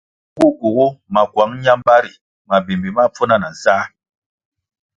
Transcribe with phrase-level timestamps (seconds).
[0.35, 2.11] Nğu kuğu makuang ñambari
[2.47, 3.83] mabimbi máh pfuna na nsáh.